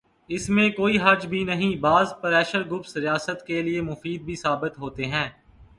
[0.29, 4.79] اس میں کوئی حرج بھی نہیں، بعض پریشر گروپس ریاست کے لئے مفید بھی ثابت
[4.79, 5.29] ہوتے ہیں۔